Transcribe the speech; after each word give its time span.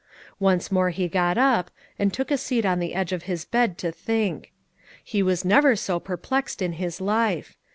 Once 0.39 0.71
more 0.71 0.89
he 0.89 1.07
got 1.07 1.37
up, 1.37 1.69
and 1.99 2.11
took 2.11 2.31
a 2.31 2.37
seat 2.39 2.65
on 2.65 2.79
the 2.79 2.95
edge 2.95 3.11
of 3.11 3.25
his 3.29 3.45
bed 3.45 3.77
to 3.77 3.91
think. 3.91 4.51
He 5.03 5.21
was 5.21 5.45
never 5.45 5.75
so 5.75 5.99
perplexed 5.99 6.59
in 6.59 6.73
his 6.73 6.99
life. 6.99 7.55